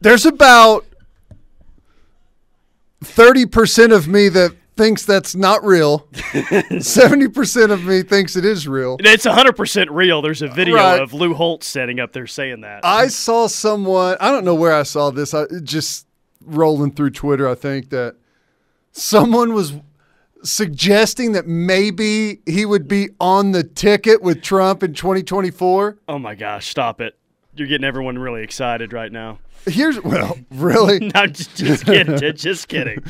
[0.00, 0.84] There's about
[3.02, 6.00] 30% of me that thinks that's not real.
[6.12, 8.96] 70% of me thinks it is real.
[9.00, 10.20] It's 100% real.
[10.20, 11.00] There's a video Right.
[11.00, 12.84] of Lou Holtz standing up there saying that.
[12.84, 16.06] I saw someone, I don't know where I saw this, I just
[16.44, 18.16] rolling through Twitter, I think that
[18.92, 19.72] someone was
[20.44, 25.98] suggesting that maybe he would be on the ticket with Trump in 2024.
[26.08, 27.16] oh my gosh, stop it.
[27.56, 29.38] You're getting everyone really excited right now.
[29.66, 30.98] Here's, well, really?
[31.14, 32.18] No, just, just kidding.
[32.18, 33.02] just- just kidding.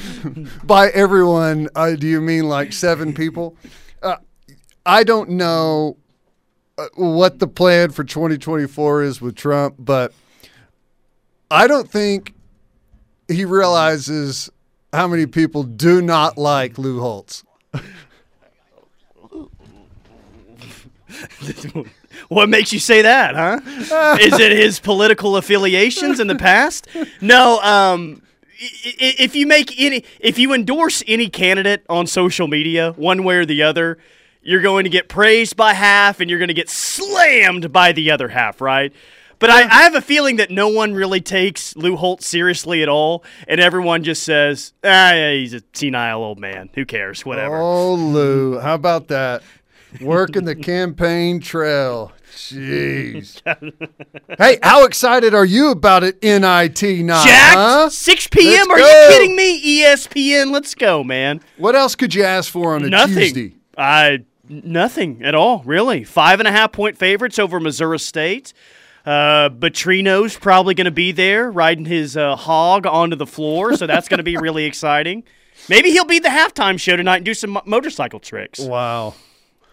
[0.64, 3.56] By everyone, uh, do you mean like seven people?
[4.02, 4.16] Uh,
[4.86, 5.96] I don't know
[6.78, 10.12] uh, what the plan for 2024 is with Trump, but
[11.50, 12.34] I don't think
[13.28, 14.50] he realizes
[14.94, 17.44] how many people do not like Lou Holtz.
[22.28, 24.16] What makes you say that, huh?
[24.20, 26.86] Is it his political affiliations in the past?
[27.20, 28.22] No, um
[28.56, 33.44] if you make any if you endorse any candidate on social media one way or
[33.44, 33.98] the other,
[34.42, 38.10] you're going to get praised by half and you're going to get slammed by the
[38.10, 38.92] other half, right?
[39.38, 42.88] But I, I have a feeling that no one really takes Lou Holtz seriously at
[42.88, 46.70] all, and everyone just says, "Ah, yeah, he's a senile old man.
[46.74, 47.24] Who cares?
[47.24, 49.42] Whatever." Oh, Lou, how about that?
[50.00, 52.12] Working the campaign trail.
[52.32, 53.40] Jeez.
[54.38, 57.24] hey, how excited are you about it, NIT night?
[57.24, 57.56] Jacked?
[57.56, 57.90] huh?
[57.90, 58.66] 6 p.m.
[58.68, 59.02] Let's Are go.
[59.02, 59.82] you kidding me?
[59.82, 61.40] ESPN, let's go, man.
[61.58, 63.14] What else could you ask for on a Nothing.
[63.14, 63.54] Tuesday?
[63.78, 66.04] I nothing at all, really.
[66.04, 68.52] Five and a half point favorites over Missouri State.
[69.04, 73.86] Uh, Petrino's probably going to be there riding his uh, hog onto the floor, so
[73.86, 75.24] that's going to be really exciting.
[75.68, 78.60] Maybe he'll be the halftime show tonight and do some mo- motorcycle tricks.
[78.60, 79.14] Wow.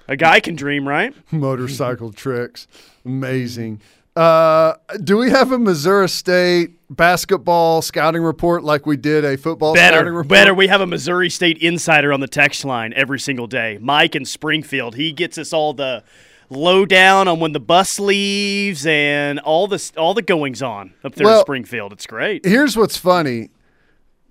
[0.08, 1.14] A guy can dream, right?
[1.32, 2.68] Motorcycle tricks.
[3.06, 3.80] Amazing.
[4.14, 9.74] Uh, do we have a Missouri State basketball scouting report like we did a football
[9.74, 10.28] scouting Better, report?
[10.28, 10.54] better.
[10.54, 13.78] We have a Missouri State insider on the text line every single day.
[13.82, 14.96] Mike in Springfield.
[14.96, 16.04] He gets us all the
[16.52, 21.28] lowdown on when the bus leaves and all the all the goings on up there
[21.28, 21.94] in Springfield.
[21.94, 22.46] It's great.
[22.46, 23.50] Here's what's funny.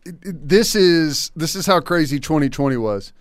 [0.04, 3.12] This is this is how crazy 2020 was.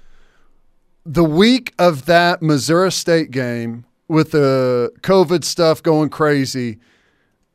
[1.06, 6.80] The week of that Missouri State game with the COVID stuff going crazy,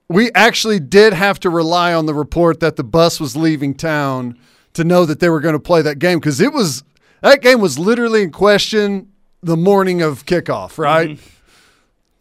[0.09, 4.38] we actually did have to rely on the report that the bus was leaving town
[4.72, 6.82] to know that they were going to play that game because it was
[7.21, 9.11] that game was literally in question
[9.43, 11.11] the morning of kickoff, right?
[11.11, 11.33] Mm-hmm.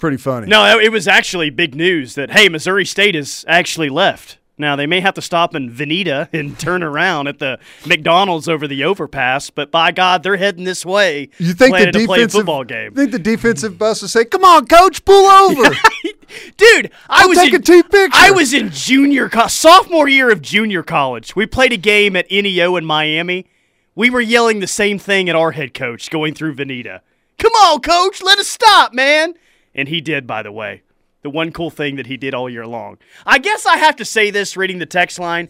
[0.03, 0.47] Pretty funny.
[0.47, 4.37] No, it was actually big news that hey, Missouri State has actually left.
[4.57, 8.67] Now they may have to stop in Vinita and turn around at the McDonald's over
[8.67, 11.29] the overpass, but by God, they're heading this way.
[11.37, 12.93] You think the planning to play a defensive football game?
[12.93, 15.73] Think the defensive bus would say, "Come on, coach, pull over."
[16.57, 18.11] Dude, I I'll was in, a team picture.
[18.13, 21.33] I was in junior co- sophomore year of junior college.
[21.33, 23.45] We played a game at NEO in Miami.
[23.95, 26.99] We were yelling the same thing at our head coach going through Vinita.
[27.37, 29.35] Come on, coach, let us stop, man.
[29.75, 30.83] And he did, by the way.
[31.21, 32.97] The one cool thing that he did all year long.
[33.25, 35.49] I guess I have to say this reading the text line.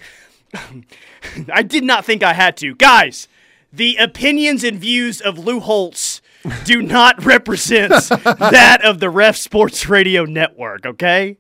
[1.52, 2.76] I did not think I had to.
[2.76, 3.28] Guys,
[3.72, 6.22] the opinions and views of Lou Holtz
[6.64, 11.38] do not represent that of the Ref Sports Radio Network, okay?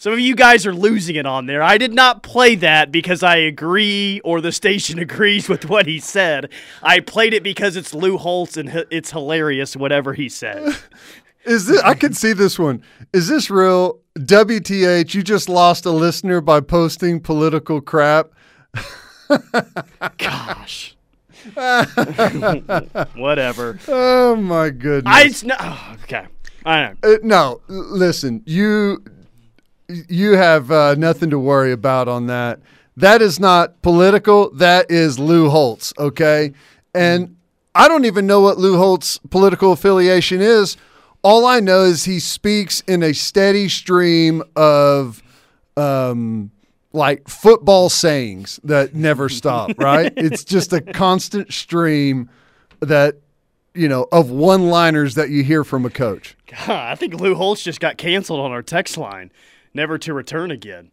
[0.00, 1.60] Some of you guys are losing it on there.
[1.60, 5.98] I did not play that because I agree or the station agrees with what he
[5.98, 6.50] said.
[6.84, 10.80] I played it because it's Lou Holtz and h- it's hilarious, whatever he says.
[11.44, 11.80] Is this?
[11.82, 12.82] I can see this one.
[13.12, 14.00] Is this real?
[14.18, 15.14] WTH?
[15.14, 18.30] You just lost a listener by posting political crap.
[20.18, 20.96] Gosh.
[23.14, 23.78] whatever.
[23.88, 25.44] Oh my goodness.
[25.44, 26.26] I, no, oh, okay.
[26.66, 26.94] I know.
[27.02, 28.42] Uh, no, listen.
[28.44, 29.02] You
[29.88, 32.60] you have uh, nothing to worry about on that.
[32.96, 34.50] That is not political.
[34.50, 35.92] That is Lou Holtz.
[35.98, 36.52] Okay,
[36.94, 37.36] and
[37.74, 40.76] I don't even know what Lou Holtz's political affiliation is.
[41.22, 45.22] All I know is he speaks in a steady stream of
[45.76, 46.50] um,
[46.92, 49.70] like football sayings that never stop.
[49.78, 50.12] Right?
[50.16, 52.30] it's just a constant stream
[52.80, 53.16] that
[53.74, 56.36] you know of one-liners that you hear from a coach.
[56.46, 59.30] God, I think Lou Holtz just got canceled on our text line,
[59.74, 60.90] never to return again.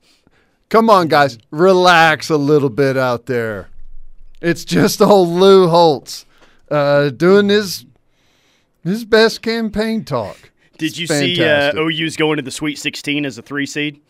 [0.70, 3.70] Come on, guys, relax a little bit out there.
[4.42, 6.26] It's just old Lou Holtz
[6.70, 7.86] uh, doing his
[8.86, 10.52] his best campaign talk.
[10.78, 11.80] Did It's you see uh, fantastic.
[11.82, 14.02] OU's going to the Sweet 16 as a three seed?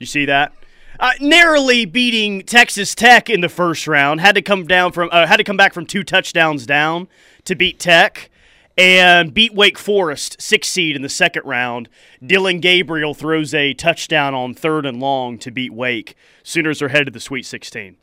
[0.00, 0.52] You see that?
[1.00, 4.20] Uh, narrowly beating Texas Tech in the first round.
[4.20, 7.08] Had to come down from uh, had to come back from two touchdowns down
[7.44, 8.30] to beat Tech.
[8.76, 11.88] and beat Wake Forest, six seed in the second round.
[12.24, 16.14] Dillon Gabriel throws a touchdown on third and long to beat Wake.
[16.44, 17.96] Sooners are headed to the Sweet 16.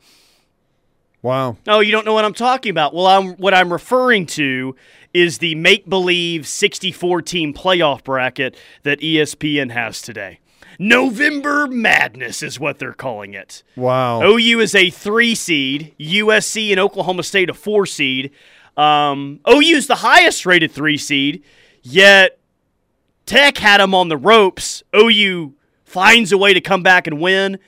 [1.26, 1.56] Wow.
[1.66, 2.94] Oh, you don't know what I'm talking about.
[2.94, 4.76] Well, I'm what I'm referring to
[5.12, 10.38] is the make believe 64 team playoff bracket that ESPN has today.
[10.78, 13.64] November Madness is what they're calling it.
[13.74, 14.22] Wow.
[14.22, 18.30] OU is a three seed, USC and Oklahoma State a four seed.
[18.76, 21.42] Um, OU is the highest rated three seed,
[21.82, 22.38] yet
[23.24, 24.84] Tech had them on the ropes.
[24.94, 27.58] OU finds a way to come back and win.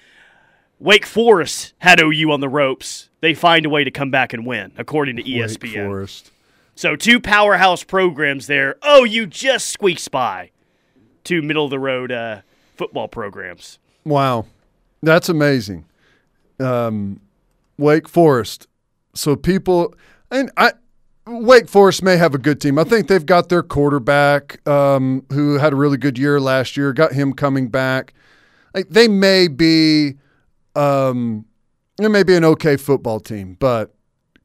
[0.78, 3.08] Wake Forest had OU on the ropes.
[3.20, 5.86] They find a way to come back and win, according to E Wake ESPN.
[5.86, 6.30] Forest.
[6.74, 8.76] So two powerhouse programs there.
[8.82, 10.50] Oh, you just squeaks by
[11.24, 12.42] two middle of the road uh,
[12.76, 13.78] football programs.
[14.04, 14.46] Wow.
[15.02, 15.84] That's amazing.
[16.60, 17.20] Um,
[17.76, 18.68] Wake Forest.
[19.14, 19.94] So people
[20.30, 20.72] and I
[21.26, 22.78] Wake Forest may have a good team.
[22.78, 26.92] I think they've got their quarterback um, who had a really good year last year,
[26.92, 28.14] got him coming back.
[28.74, 30.14] Like, they may be
[30.78, 31.44] um,
[32.00, 33.94] it may be an okay football team, but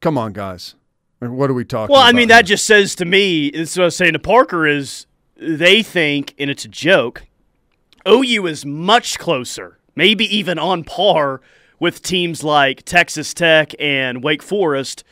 [0.01, 0.75] come on, guys.
[1.19, 3.83] What are we talking Well, I mean, that just says to me, this is what
[3.83, 5.06] I was saying to Parker is
[5.38, 7.24] they think, and it's a joke,
[8.07, 11.39] OU is much closer, maybe even on par
[11.80, 15.03] with teams like Texas Tech and Wake Forest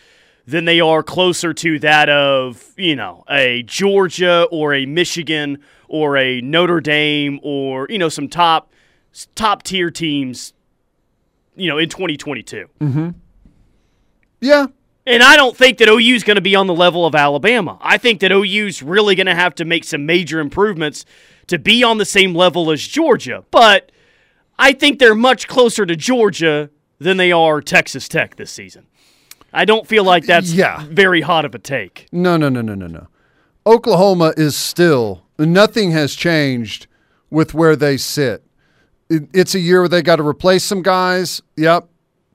[0.46, 6.18] than they are closer to that of, you know, a Georgia or a Michigan or
[6.18, 8.72] a Notre Dame or, you know, some top
[9.36, 10.54] top tier teams,
[11.56, 12.68] you know, in 2022.
[12.80, 13.10] Mm-hmm.
[14.40, 14.68] yeah,
[15.06, 17.78] And I don't think that OU is going to be on the level of Alabama.
[17.82, 21.06] I think that OU is really going to have to make some major improvements
[21.48, 23.44] to be on the same level as Georgia.
[23.52, 23.92] But
[24.58, 26.70] I think they're much closer to Georgia
[27.00, 28.86] than they are Texas Tech this season.
[29.54, 30.86] I don't feel like that's Yeah.
[30.90, 32.08] very hot of a take.
[32.12, 33.08] No, no, no, no, no, no.
[33.66, 36.88] Oklahoma is still nothing has changed
[37.30, 38.44] with where they sit.
[39.12, 41.42] It, it's a year where they got to replace some guys.
[41.58, 41.88] Yep,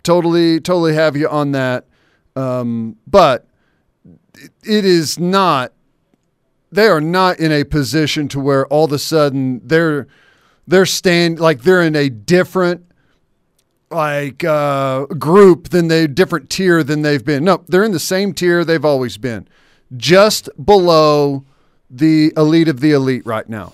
[0.02, 1.86] totally, totally have you on that.
[2.36, 3.46] Um, but
[4.34, 5.72] it, it is not.
[6.70, 10.06] They are not in a position to where all of a sudden they're
[10.66, 12.86] they're stand like they're in a different
[13.90, 17.44] like uh, group than they different tier than they've been.
[17.44, 19.48] No, they're in the same tier they've always been,
[19.96, 21.44] just below
[21.88, 23.72] the elite of the elite right now,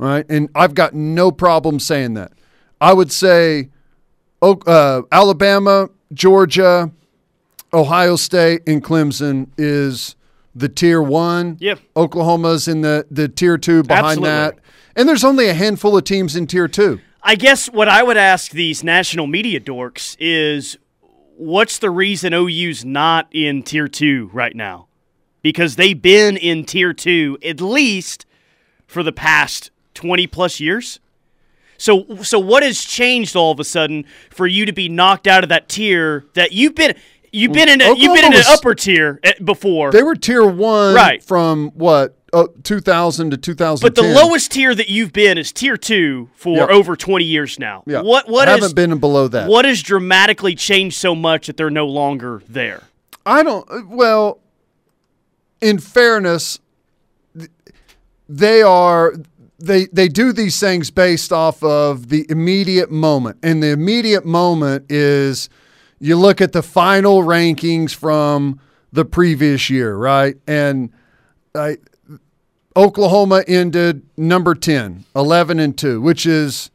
[0.00, 0.24] right?
[0.28, 2.32] And I've got no problem saying that.
[2.80, 3.68] I would say,
[4.42, 6.90] uh, Alabama, Georgia,
[7.72, 10.16] Ohio State, and Clemson is
[10.54, 11.58] the tier one.
[11.60, 11.80] Yep.
[11.94, 14.30] Oklahoma's in the the tier two behind Absolutely.
[14.30, 14.58] that,
[14.96, 17.00] and there's only a handful of teams in tier two.
[17.22, 20.78] I guess what I would ask these national media dorks is
[21.36, 24.88] what's the reason OU's not in tier two right now?
[25.42, 28.24] Because they've been in tier two at least
[28.86, 29.70] for the past
[30.00, 30.98] 20 plus years.
[31.76, 35.42] So, so what has changed all of a sudden for you to be knocked out
[35.42, 36.94] of that tier that you've been
[37.32, 40.44] you've been in a, you've been in an upper tier eh, before, They were tier
[40.44, 41.22] one Right.
[41.22, 43.80] from what uh, 2000 to 2010.
[43.88, 46.66] but the lowest tier that you've been is tier two for Yeah.
[46.66, 47.82] over 20 years now.
[47.86, 48.00] yeah.
[48.02, 49.48] What what I haven't been below that.
[49.48, 52.82] What has dramatically changed so much that they're no longer there?
[53.24, 53.66] I don't.
[53.70, 54.40] uh, Well,
[55.62, 56.58] in fairness,
[58.28, 59.14] they are
[59.60, 64.90] they they do these things based off of the immediate moment, and the immediate moment
[64.90, 65.48] is
[65.98, 68.58] you look at the final rankings from
[68.92, 70.36] the previous year, right?
[70.46, 70.90] And
[71.54, 71.76] I,
[72.76, 76.70] Oklahoma ended number 10, 11 and 2, which is,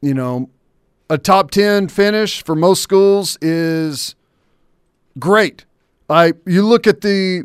[0.00, 0.50] you know,
[1.08, 4.14] a top 10 finish for most schools is
[5.18, 5.64] great.
[6.10, 7.44] I you look at the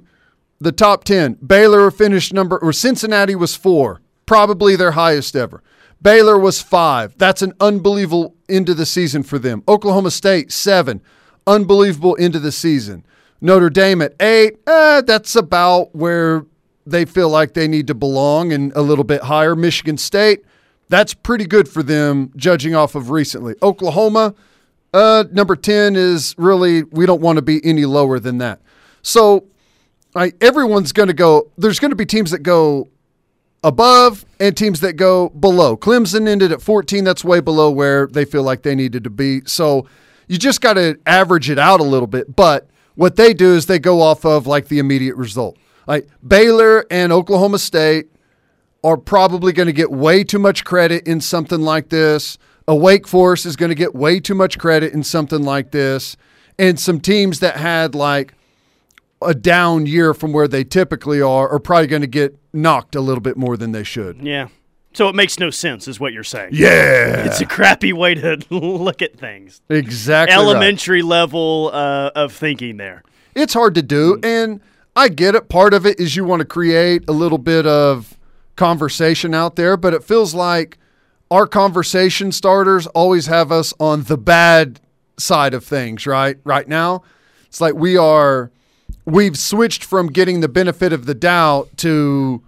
[0.59, 1.33] the top 10.
[1.45, 5.61] Baylor finished number or Cincinnati was 4, probably their highest ever.
[6.01, 7.17] Baylor was 5.
[7.17, 9.63] That's an unbelievable end of the season for them.
[9.67, 11.01] Oklahoma State 7.
[11.47, 13.05] Unbelievable end of the season.
[13.39, 14.57] Notre Dame at 8.
[14.67, 16.45] Eh, that's about where
[16.85, 19.55] they feel like they need to belong and a little bit higher.
[19.55, 20.43] Michigan State,
[20.89, 23.55] that's pretty good for them judging off of recently.
[23.61, 24.35] Oklahoma,
[24.93, 28.61] uh, number 10 is really, we don't want to be any lower than that.
[29.01, 29.45] So
[30.15, 32.89] I, everyone's going to go, there's going to be teams that go
[33.63, 35.77] above and teams that go below.
[35.77, 37.03] Clemson ended at 14.
[37.03, 39.41] That's way below where they feel like they needed to be.
[39.45, 39.87] So
[40.27, 42.35] you just got to average it out a little bit.
[42.35, 45.57] But what they do is they go off of like the immediate result.
[45.87, 48.07] Like Baylor and Oklahoma State
[48.83, 52.37] are probably going to get way too much credit in something like this.
[52.67, 56.15] A Wake Forest is going to get way too much credit in something like this.
[56.59, 58.33] And some teams that had like
[59.21, 63.01] a down year from where they typically are, are probably going to get knocked a
[63.01, 64.21] little bit more than they should.
[64.21, 64.47] Yeah.
[64.93, 66.49] So it makes no sense, is what you're saying.
[66.53, 69.59] Yeah, It's a crappy way to look at things.
[69.67, 70.35] exactly.
[70.35, 70.41] right.
[70.41, 73.03] Elementary level uh, of thinking there.
[73.33, 74.61] It's hard to do, and
[74.95, 75.49] I get it.
[75.49, 78.15] Part of it is you want to create a little bit of
[78.55, 80.77] conversation out there, but it feels like
[81.31, 84.79] our conversation starters always have us on the bad
[85.17, 86.37] side of things, right?
[86.43, 87.01] Right now,
[87.47, 88.51] it's like we are
[89.05, 92.41] we've switched from getting the benefit of the doubt to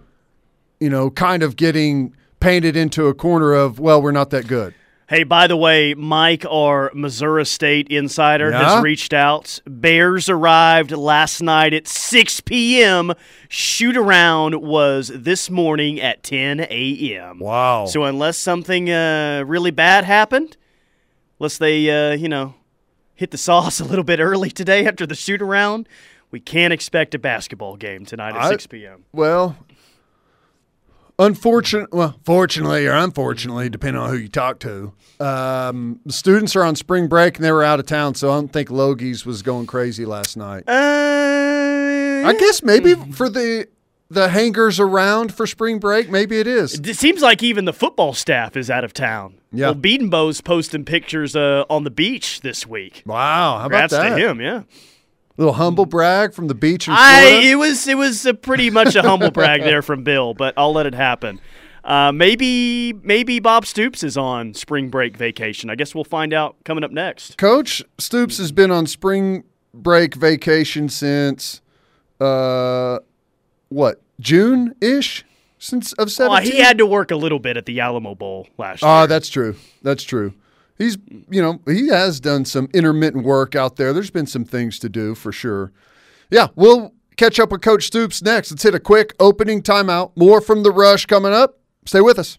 [0.78, 4.74] you know, kind of getting painted into a corner of, well, we're not that good.
[5.08, 8.74] Hey, by the way, Mike, our Missouri State insider, Yeah?
[8.74, 9.60] has reached out.
[9.66, 13.14] Bears arrived last night at 6 p.m.
[13.48, 17.38] Shoot around was this morning at 10 a.m.
[17.38, 17.86] Wow.
[17.86, 20.56] So unless something uh, really bad happened,
[21.40, 22.54] unless they, uh, you know,
[23.14, 25.88] hit the sauce a little bit early today after the shoot around,
[26.36, 29.04] we can't expect a basketball game tonight at I- 6 p.m.
[29.10, 29.56] Well,
[31.18, 36.76] unfortunately, Well, fortunately or unfortunately, depending on who you talk to, um, students are on
[36.76, 39.64] spring break and they were out of town, so I don't think Logies was going
[39.66, 40.64] crazy last night.
[40.68, 43.66] Uh, I guess maybe for the
[44.10, 46.74] the hangers around for spring break, maybe it is.
[46.78, 49.38] It seems like even the football staff is out of town.
[49.52, 49.68] Yeah.
[49.68, 53.02] Well, Bedenbaugh's posting pictures uh, on the beach this week.
[53.06, 54.16] Wow, how about Congrats that?
[54.18, 54.62] to him, yeah.
[55.36, 59.02] Little humble brag from the beach in I it was it was pretty much a
[59.02, 61.40] humble brag there from Bill, but I'll let it happen.
[61.84, 65.68] Uh, maybe maybe Bob Stoops is on spring break vacation.
[65.70, 67.36] I guess we'll find out coming up next.
[67.38, 71.60] Coach Stoops has been on spring break vacation since
[72.18, 72.98] uh
[73.68, 75.24] what June ish
[75.58, 76.52] since of seventeen.
[76.52, 78.90] he had to work a little bit at the Alamo Bowl last year.
[78.90, 79.54] Ah, that's true.
[79.82, 80.32] That's true.
[80.78, 80.98] He's
[81.30, 83.92] you know he has done some intermittent work out there.
[83.92, 85.72] There's been some things to do for sure.
[86.30, 88.50] Yeah, we'll catch up with Coach Stoops next.
[88.50, 90.12] Let's hit a quick opening timeout.
[90.16, 91.58] More from the rush coming up.
[91.86, 92.38] Stay with us.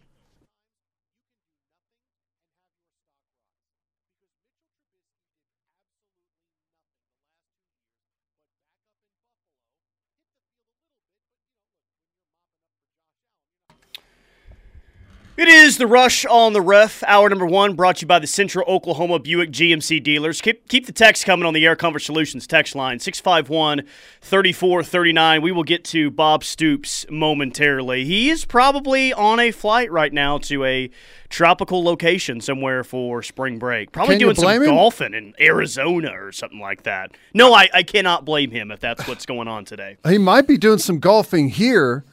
[15.38, 18.25] It is the Rush on the Ref, hour number one, brought to you by the
[18.25, 20.41] Central Oklahoma Buick GMC dealers.
[20.41, 23.84] Keep, keep the text coming on the Air Comfort Solutions text line, 651
[24.22, 25.41] 3439.
[25.44, 28.03] We will get to Bob Stoops momentarily.
[28.03, 30.89] He is probably on a flight right now to a
[31.29, 33.91] tropical location somewhere for spring break.
[33.91, 34.65] Probably Can doing some him?
[34.65, 37.12] golfing in Arizona or something like that.
[37.36, 39.98] No, I, I cannot blame him if that's what's going on today.
[40.10, 42.06] He might be doing some golfing here.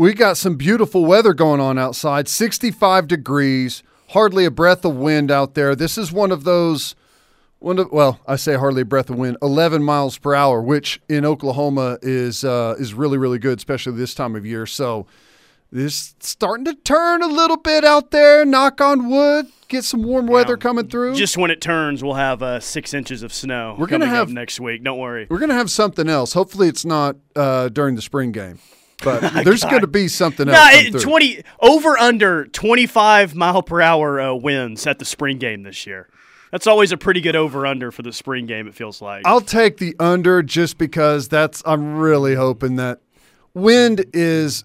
[0.00, 5.28] We got some beautiful weather going on outside, 65 degrees, hardly a breath of wind
[5.32, 5.74] out there.
[5.74, 6.94] This is one of those,
[7.58, 11.00] one of, well, I say hardly a breath of wind, 11 miles per hour, which
[11.08, 14.66] in Oklahoma is uh, is really really good, especially this time of year.
[14.66, 15.08] So
[15.72, 18.44] this starting to turn a little bit out there.
[18.44, 21.16] Knock on wood, get some warm weather coming through.
[21.16, 24.30] Just when it turns, we'll have uh, six inches of snow We're gonna coming have-
[24.30, 24.84] next week.
[24.84, 25.26] Don't worry.
[25.28, 26.34] We're gonna have something else.
[26.34, 28.60] Hopefully, it's not uh, during the spring game,
[29.02, 31.02] but there's going to be something else.
[31.02, 35.86] Twenty over under twenty five mile per hour uh, winds at the spring game this
[35.86, 36.08] year.
[36.50, 38.66] That's always a pretty good over under for the spring game.
[38.66, 39.26] It feels like.
[39.26, 41.62] I'll take the under just because that's.
[41.66, 43.00] I'm really hoping that
[43.54, 44.64] wind is.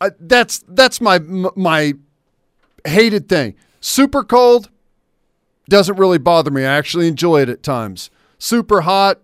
[0.00, 1.94] Uh, that's that's my my
[2.86, 3.54] hated thing.
[3.80, 4.70] Super cold
[5.68, 6.64] doesn't really bother me.
[6.64, 8.10] I actually enjoy it at times.
[8.38, 9.20] Super hot,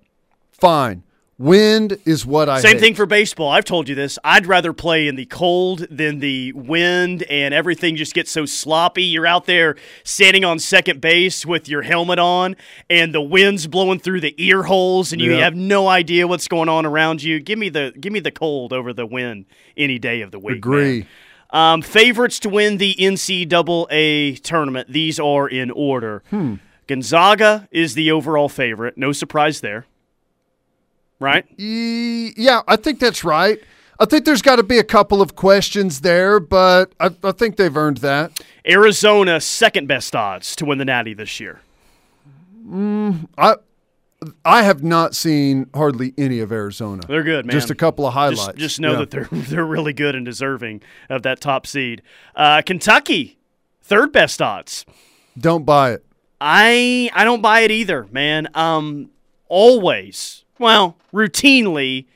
[0.51, 1.05] fine.
[1.43, 2.81] Wind is what I Same hate.
[2.81, 3.49] thing for baseball.
[3.51, 4.17] I've told you this.
[4.23, 9.03] I'd rather play in the cold than the wind, and everything just gets so sloppy.
[9.03, 12.55] You're out there standing on second base with your helmet on,
[12.89, 15.41] and the wind's blowing through the ear holes, and you Yeah.
[15.43, 17.41] have no idea what's going on around you.
[17.41, 19.47] Give me the give me the cold over the wind
[19.77, 20.59] any day of the week.
[20.59, 21.07] Agree.
[21.51, 24.93] Um, favorites to win the NCAA tournament.
[24.93, 26.23] These are in order.
[26.31, 26.55] Hmm.
[26.87, 28.97] Gonzaga is the overall favorite.
[28.97, 29.87] No surprise there.
[31.23, 31.47] Right?
[31.57, 33.59] Yeah, I think that's right.
[34.01, 37.57] I think there's got to be a couple of questions there, but I, I think
[37.57, 38.41] they've earned that.
[38.69, 41.61] Arizona, second best odds to win the Natty this year.
[42.73, 43.55] I
[44.45, 47.03] I have not seen hardly any of Arizona.
[47.07, 47.53] They're good, man.
[47.53, 48.47] Just a couple of highlights.
[48.47, 48.99] Just, just know Yeah.
[49.01, 52.03] that they're they're really good and deserving of that top seed.
[52.37, 53.39] Uh, Kentucky,
[53.83, 54.87] third best odds.
[55.39, 56.05] don't buy it.
[56.41, 58.49] I I don't buy it either, man.
[58.55, 59.11] Um,
[59.49, 62.07] always, well, routinely,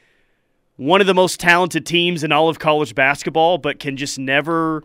[0.77, 4.83] one of the most talented teams in all of college basketball, but can just never.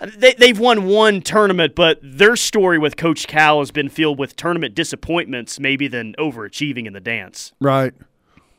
[0.00, 4.34] They, they've won one tournament, but their story with Coach Cal has been filled with
[4.34, 7.52] tournament disappointments, maybe than overachieving in the dance.
[7.60, 7.94] Right.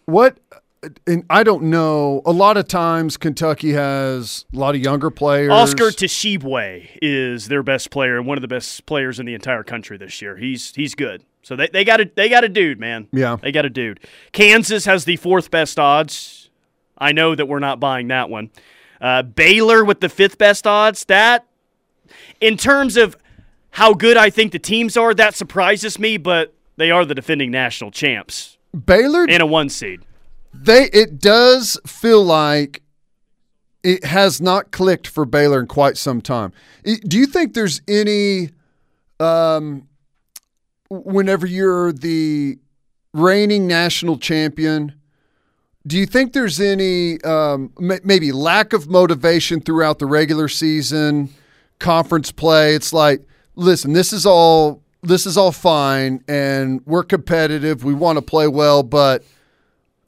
[0.06, 0.38] what
[1.08, 2.22] and I don't know.
[2.26, 5.52] A lot of times Kentucky has a lot of younger players.
[5.52, 9.64] Oscar Tshiebwe is their best player and one of the best players in the entire
[9.64, 10.38] country this year.
[10.38, 11.24] He's he's good.
[11.44, 13.08] So they, they got a they got a dude, man.
[13.12, 13.38] Yeah.
[13.42, 14.00] They got a dude.
[14.32, 16.50] Kansas has the fourth best odds.
[16.98, 18.50] I know that we're not buying that one.
[19.02, 21.06] Uh, Baylor with the fifth best odds.
[21.06, 21.46] That
[22.40, 23.18] in terms of
[23.72, 27.52] how good I think the teams are, that surprises me, but they are the defending
[27.52, 30.02] national champs Baylor and a one seed.
[30.54, 32.82] they it does feel like
[33.84, 36.54] it has not clicked for Baylor in quite some time.
[36.84, 38.52] Do you think there's any
[39.20, 39.88] um
[41.02, 42.58] whenever you're the
[43.14, 44.94] reigning national champion
[45.86, 51.30] do you think there's any um, maybe lack of motivation throughout the regular season,
[51.80, 52.74] conference play?
[52.74, 53.22] It's like,
[53.56, 57.84] listen, this is all this is all fine, and we're competitive.
[57.84, 59.26] We want to play well, but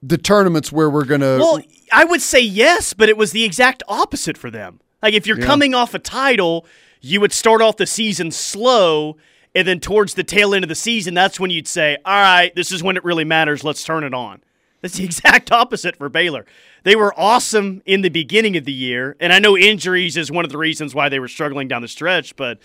[0.02, 1.38] the tournament's where we're gonna.
[1.38, 1.62] Well,
[1.92, 4.80] I would say yes, but it was the exact opposite for them.
[5.04, 6.66] Like if you're coming off a title,
[7.02, 9.18] you would start off the season slow,
[9.56, 12.54] and then towards the tail end of the season, that's when you'd say, "All right,
[12.54, 13.64] this is when it really matters.
[13.64, 14.42] Let's turn it on."
[14.82, 16.46] That's the exact opposite for Baylor.
[16.84, 20.46] They were awesome in the beginning of the year, and I know injuries is one
[20.46, 22.60] of the reasons why they were struggling down the stretch, but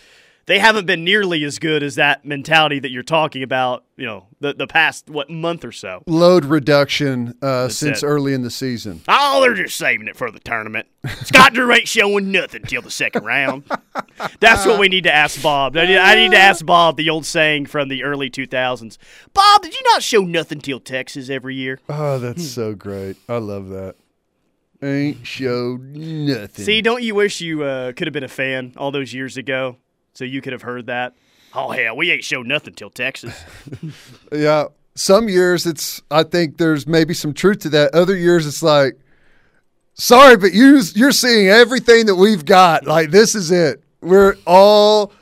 [0.50, 4.26] they haven't been nearly as good as that mentality that you're talking about, you know,
[4.40, 6.02] the, the past, what, month or so.
[6.08, 8.06] load reduction uh, since it.
[8.06, 9.00] early in the season.
[9.06, 10.88] Oh, they're just saving it for the tournament.
[11.22, 13.62] Scott Drew ain't showing nothing till the second round.
[14.40, 15.76] That's what we need to ask Bob.
[15.76, 18.98] I need, I need to ask Bob the old saying from the early 2000s.
[19.32, 21.78] Bob, did you not show nothing till Texas every year?
[21.88, 23.16] Oh, that's so great.
[23.28, 23.94] I love that.
[24.82, 26.64] Ain't showed nothing.
[26.64, 29.76] See, don't you wish you uh, could have been a fan all those years ago
[30.14, 31.14] so you could have heard that?
[31.54, 33.34] Oh, hell, we ain't showed nothing till Texas.
[34.32, 34.66] Yeah.
[34.94, 37.94] Some years it's I think there's maybe some truth to that.
[37.94, 38.98] Other years it's like
[39.94, 42.86] sorry, but you you're seeing everything that we've got.
[42.86, 43.82] Like this is it.
[44.00, 45.12] We're all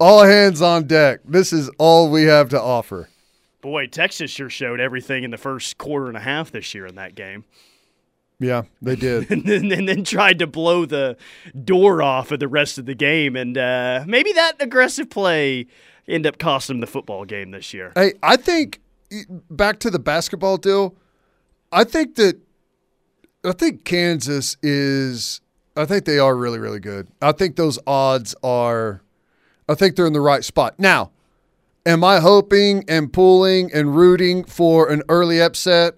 [0.00, 1.20] all hands on deck.
[1.24, 3.08] This is all we have to offer.
[3.60, 6.94] Boy, Texas sure showed everything in the first quarter and a half this year in
[6.94, 7.44] that game.
[8.40, 9.30] Yeah, they did.
[9.30, 11.16] and then, and then tried to blow the
[11.64, 13.36] door off of the rest of the game.
[13.36, 15.66] And uh, maybe that aggressive play
[16.06, 17.92] end up costing them the football game this year.
[17.94, 18.80] hey, I think
[19.50, 20.94] back to the basketball deal.
[21.72, 22.38] I think that
[23.44, 25.40] I think Kansas is
[25.76, 27.08] I think they are really really good.
[27.20, 29.02] I think those odds are
[29.68, 30.78] I think they're in the right spot.
[30.78, 31.10] Now,
[31.84, 35.94] am I hoping and pulling and rooting for an early upset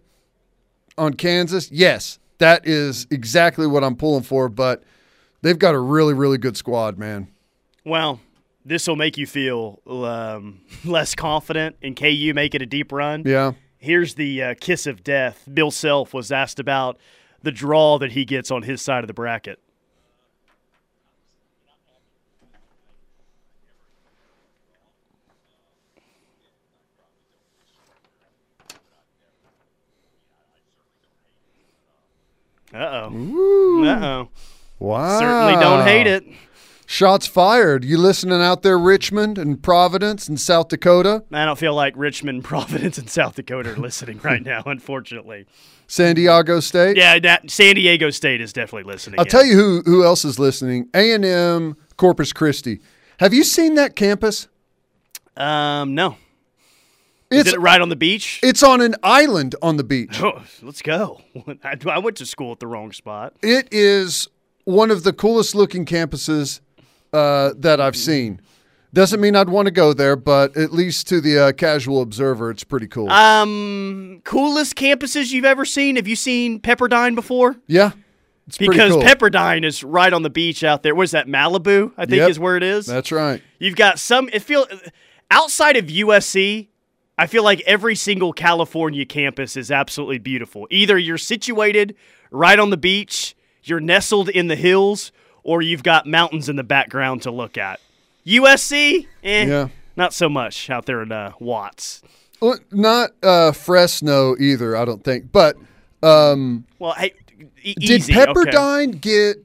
[0.98, 1.70] on Kansas?
[1.70, 2.18] Yes.
[2.40, 4.82] That is exactly what I'm pulling for, but
[5.42, 7.28] they've got a really really good squad, man.
[7.84, 8.20] Well,
[8.64, 13.22] this will make you feel um, less confident in KU making a deep run.
[13.24, 13.52] Yeah.
[13.78, 15.48] Here's the uh, kiss of death.
[15.52, 16.98] Bill Self was asked about
[17.42, 19.58] the draw that he gets on his side of the bracket.
[32.72, 33.84] Uh oh.
[33.84, 34.28] Uh oh.
[34.78, 35.18] Wow.
[35.18, 36.24] Certainly don't hate it.
[36.86, 37.84] Shots fired.
[37.84, 42.42] You listening out there, Richmond and Providence and South Dakota, I don't feel like Richmond,
[42.52, 45.46] Providence, and South Dakota are listening right now, unfortunately.
[45.86, 46.96] San Diego State?
[46.96, 49.20] Yeah, that, San Diego State is definitely listening.
[49.20, 50.88] I'll tell you who who else is listening.
[50.92, 52.80] A and M Corpus Christi.
[53.20, 54.48] Have you seen that campus?
[55.36, 56.16] Um, no.
[57.30, 58.40] Is It's it right on the beach?
[58.42, 60.20] it's on an island on the beach.
[60.22, 61.20] Oh, let's go.
[61.64, 63.34] I, I went to school at the wrong spot.
[63.42, 64.28] It is
[64.64, 66.60] one of the coolest looking campuses
[67.12, 68.40] uh, that I've seen.
[68.92, 72.50] Doesn't mean I'd want to go there, but at least to the uh, casual observer,
[72.50, 73.08] it's pretty cool.
[73.10, 75.94] Um, coolest campuses you've ever seen?
[75.94, 77.56] Have you seen Pepperdine before?
[77.68, 77.92] yeah,
[78.48, 79.02] it's Because cool.
[79.02, 80.96] Pepperdine is right on the beach out there.
[80.96, 81.28] What is that?
[81.28, 82.30] Malibu, I think Yep.
[82.30, 82.86] is where it is.
[82.86, 83.40] That's right.
[83.60, 84.28] You've got some.
[84.32, 84.66] It feel
[85.30, 86.66] outside of USC.
[87.20, 90.66] I feel like every single California campus is absolutely beautiful.
[90.70, 91.94] Either you're situated
[92.30, 96.62] right on the beach, you're nestled in the hills, or you've got mountains in the
[96.64, 97.78] background to look at.
[98.26, 99.68] USC, eh, Yeah.
[99.96, 102.00] not so much out there in uh, Watts.
[102.40, 105.30] Well, not uh, Fresno either, I don't think.
[105.30, 105.56] But
[106.02, 107.12] um, Well, hey,
[107.62, 108.24] e- did easy, okay.
[108.32, 109.36] Pepperdine get?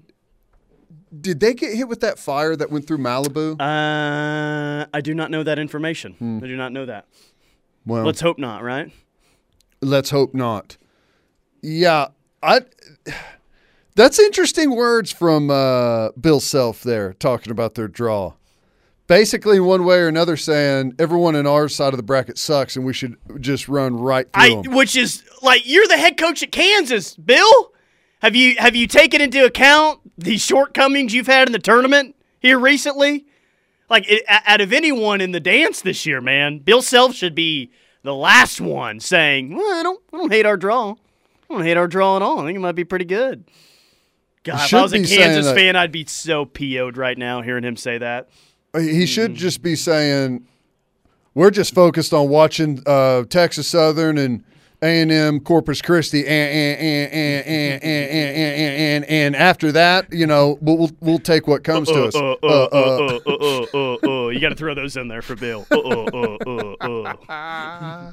[1.19, 3.59] Did they get hit with that fire that went through Malibu?
[3.59, 6.13] Uh, I do not know that information.
[6.13, 6.39] Hmm.
[6.41, 7.05] I do not know that.
[7.86, 8.63] Well, Let's hope not.
[8.63, 8.91] Right?
[9.82, 10.78] let's hope not.
[11.62, 12.08] Yeah,
[12.43, 12.62] I.
[13.95, 18.34] That's interesting words from uh, Bill Self there talking about their draw.
[19.08, 22.86] basically one way or another saying everyone in our side of the bracket sucks and
[22.86, 24.74] we should just run right through I, them.
[24.76, 27.71] which is like you're the head coach at Kansas, Bill.
[28.21, 32.60] Have you have you taken into account the shortcomings you've had in the tournament here
[32.60, 33.26] recently?
[33.89, 37.71] Like it, out of anyone in the dance this year, man, Bill Self should be
[38.04, 40.91] the last one saying, "Well, I don't, I don't hate our draw.
[40.91, 42.39] I don't hate our draw at all.
[42.39, 43.43] I think it might be pretty good."
[44.43, 47.76] God, if I was a Kansas fan, I'd be so PO'd right now hearing him
[47.76, 48.30] say that.
[48.78, 50.48] He should just be saying,
[51.34, 54.43] "We're just focused on watching uh, Texas Southern and
[54.81, 59.71] A and M, Corpus Christi, and and and and and and, and, and, and after
[59.71, 62.65] that, you know, we'll we'll, we'll take what comes to us." Uh, uh, Uh, uh,
[62.75, 64.29] uh, uh, uh, uh, uh, uh.
[64.29, 65.65] You got to throw those in there for Bill.
[65.71, 68.11] Uh, uh, uh, uh, uh.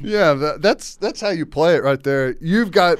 [0.00, 2.36] Yeah, that, that's that's how you play it right there.
[2.40, 2.98] You've got,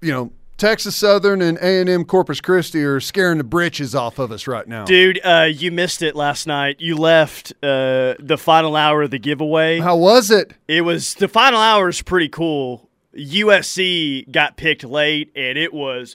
[0.00, 4.20] you know, Texas Southern and A and M, Corpus Christi are scaring the britches off
[4.20, 4.84] of us right now.
[4.84, 6.76] Dude, uh, you missed it last night.
[6.78, 9.80] You left uh, the final hour of the giveaway.
[9.80, 10.54] How was it?
[10.68, 12.88] It was the final hour is pretty cool.
[13.12, 16.14] USC got picked late, and it was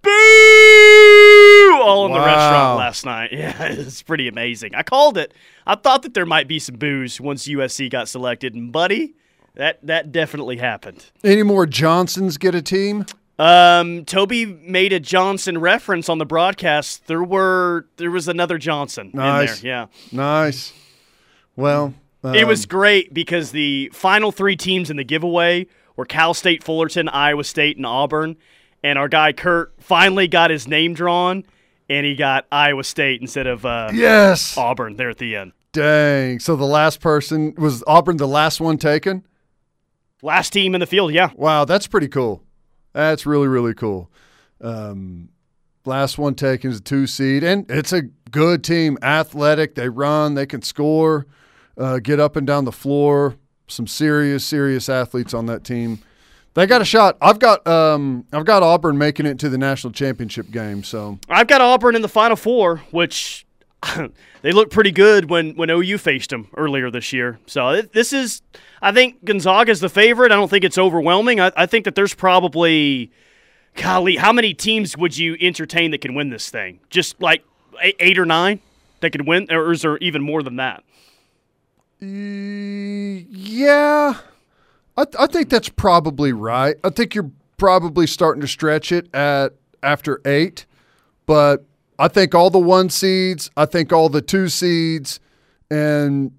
[0.00, 0.10] boo
[1.84, 3.30] all in the restaurant last night.
[3.32, 4.74] Yeah, it's pretty amazing.
[4.74, 5.34] I called it.
[5.66, 9.16] I thought that there might be some boos once USC got selected, and buddy,
[9.54, 11.04] that that definitely happened.
[11.22, 13.04] Any more Johnsons get a team?
[13.38, 17.06] Um, Toby made a Johnson reference on the broadcast.
[17.06, 19.58] There were there was another Johnson Nice.
[19.58, 19.72] in there.
[19.72, 19.86] Yeah.
[20.12, 20.72] Nice.
[21.56, 25.66] Well, It was um, great because the final three teams in the giveaway
[25.96, 28.36] were Cal State, Fullerton, Iowa State, and Auburn.
[28.84, 31.44] And our guy Kurt finally got his name drawn,
[31.88, 34.56] and he got Iowa State instead of uh, yes.
[34.56, 35.52] Auburn there at the end.
[35.72, 36.38] Dang.
[36.40, 39.24] So the last person was Auburn, the last one taken.
[40.20, 41.30] Last team in the field, yeah.
[41.34, 42.42] Wow, that's pretty cool.
[42.92, 44.10] That's really really cool.
[44.60, 45.30] Um,
[45.84, 48.98] last one taken is a two seed, and it's a good team.
[49.02, 51.26] Athletic, they run, they can score,
[51.76, 53.36] uh, get up and down the floor.
[53.68, 56.00] Some serious serious athletes on that team.
[56.54, 57.16] They got a shot.
[57.22, 60.84] I've got um, I've got Auburn making it to the national championship game.
[60.84, 63.46] So I've got Auburn in the Final Four, which
[64.42, 67.38] they looked pretty good when, when OU faced them earlier this year.
[67.46, 68.42] So this is,
[68.80, 70.32] I think Gonzaga's the favorite.
[70.32, 71.40] I don't think it's overwhelming.
[71.40, 73.10] I, I think that there's probably,
[73.74, 76.80] golly, how many teams would you entertain that can win this thing?
[76.90, 77.44] Just like
[77.80, 78.60] eight, or nine
[79.00, 80.84] that could win, or is there even more than that?
[82.00, 84.14] Yeah,
[84.96, 86.76] I, I think that's probably right.
[86.82, 90.66] I think you're probably starting to stretch it at after eight,
[91.26, 91.64] but
[92.02, 95.20] I think all the one seeds, I think all the two seeds,
[95.70, 96.32] and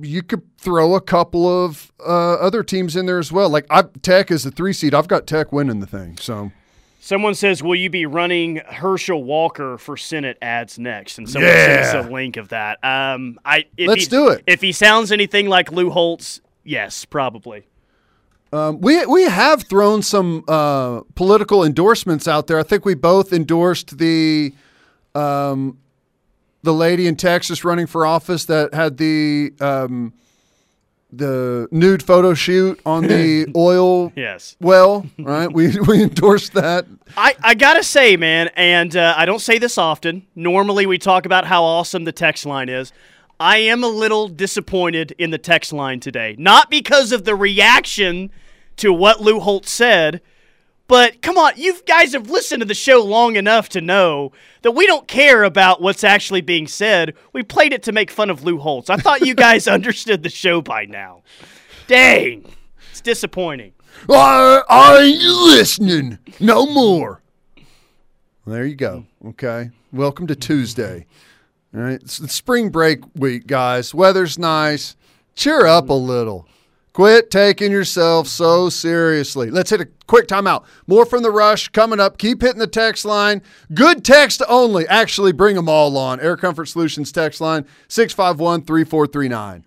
[0.00, 3.50] you could throw a couple of uh, other teams in there as well.
[3.50, 4.94] Like I, Tech is the three seed.
[4.94, 6.16] I've got Tech winning the thing.
[6.18, 6.52] So
[7.00, 11.90] Someone says, "Will you be running Herschel Walker for Senate ads next?" And someone Yeah.
[11.92, 12.82] sends a link of that.
[12.82, 14.42] Um, I if Let's he- do it.
[14.46, 17.66] If he sounds anything like Lou Holtz, yes, probably.
[18.56, 22.58] Um, we we have thrown some uh, political endorsements out there.
[22.58, 24.54] I think we both endorsed the
[25.14, 25.78] um,
[26.62, 30.14] the lady in Texas running for office that had the um,
[31.12, 34.56] the nude photo shoot on the oil Yes.
[34.58, 35.04] well.
[35.18, 36.86] Right, we we endorsed that.
[37.14, 40.26] I, I gotta say, man, and uh, I don't say this often.
[40.34, 42.90] Normally, we talk about how awesome the text line is.
[43.38, 48.30] I am a little disappointed in the text line today, not because of the reaction
[48.76, 50.20] to what Lou Holtz said,
[50.88, 54.30] but come on, you guys have listened to the show long enough to know
[54.62, 57.14] that we don't care about what's actually being said.
[57.32, 58.88] We played it to make fun of Lou Holtz.
[58.88, 61.22] I thought you guys understood the show by now.
[61.88, 62.44] Dang,
[62.90, 63.72] it's disappointing.
[64.08, 66.18] Are, are you listening?
[66.38, 67.22] No more.
[68.46, 69.06] There you go.
[69.26, 69.70] Okay.
[69.92, 71.06] Welcome to Tuesday.
[71.74, 72.00] All right.
[72.00, 73.92] It's the spring break week, guys.
[73.92, 74.94] Weather's nice.
[75.34, 76.46] Cheer up a little.
[76.96, 79.50] Quit taking yourself so seriously.
[79.50, 80.64] Let's hit a quick timeout.
[80.86, 82.16] More from the rush coming up.
[82.16, 83.42] Keep hitting the text line.
[83.74, 84.88] Good text only.
[84.88, 86.20] Actually, bring them all on.
[86.20, 89.66] Air Comfort Solutions text line 651 3439.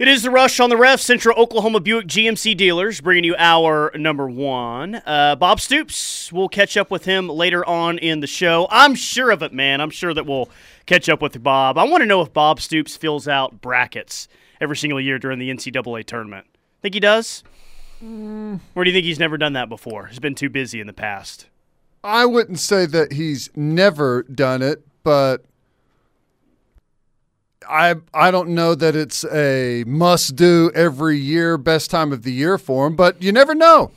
[0.00, 3.92] It is the rush on the ref, Central Oklahoma Buick GMC dealers, bringing you our
[3.94, 4.94] number one.
[5.04, 6.32] Uh, Bob Stoops.
[6.32, 8.66] We'll catch up with him later on in the show.
[8.70, 9.82] I'm sure of it, man.
[9.82, 10.48] I'm sure that we'll
[10.86, 11.76] catch up with Bob.
[11.76, 14.26] I want to know if Bob Stoops fills out brackets
[14.58, 16.46] every single year during the NCAA tournament.
[16.80, 17.44] Think he does?
[18.02, 20.06] Or do you think he's never done that before?
[20.06, 21.50] He's been too busy in the past.
[22.02, 25.44] I wouldn't say that he's never done it, but
[27.68, 32.32] I I don't know that it's a must do every year, best time of the
[32.32, 32.96] year for him.
[32.96, 33.90] But you never know.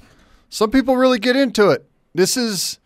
[0.49, 1.89] Some people really get into it.
[2.13, 2.79] This is.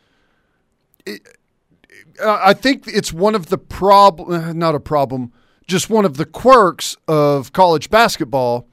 [2.24, 5.32] I think it's one of the problem, eh, not a problem,
[5.68, 8.68] just one of the quirks of college basketball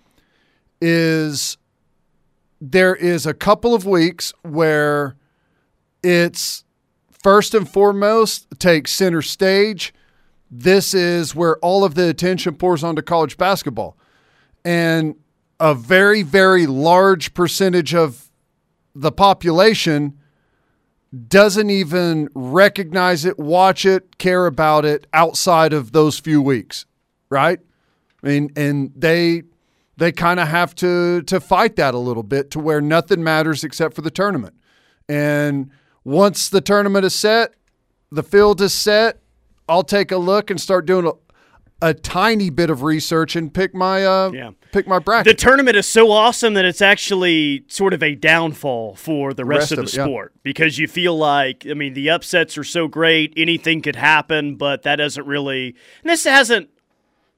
[0.80, 1.56] is
[2.60, 5.16] there is a couple of weeks where
[6.02, 6.64] it's
[7.10, 9.93] first and foremost take center stage.
[10.56, 13.98] This is where all of the attention pours onto college basketball.
[14.64, 15.16] And
[15.58, 18.30] a very, very large percentage of
[18.94, 20.16] the population
[21.26, 26.86] doesn't even recognize it, watch it, care about it outside of those few weeks,
[27.30, 27.58] right?
[28.22, 29.42] I mean, and they
[29.96, 33.64] they kind of have to to fight that a little bit to where nothing matters
[33.64, 34.54] except for the tournament.
[35.08, 35.70] And
[36.04, 37.54] once the tournament is set,
[38.12, 39.18] the field is set,
[39.68, 41.12] I'll take a look and start doing a,
[41.90, 44.50] a tiny bit of research and pick my uh, Yeah.
[44.72, 45.36] pick my bracket.
[45.36, 49.70] The tournament is so awesome that it's actually sort of a downfall for the rest,
[49.70, 50.04] rest of the of it, yeah.
[50.04, 54.56] sport because you feel like, I mean, the upsets are so great, anything could happen,
[54.56, 55.74] but that doesn't really.
[56.02, 56.68] And this hasn't